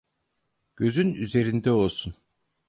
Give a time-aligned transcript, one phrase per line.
[0.75, 2.13] Gözün üzerinde olsun.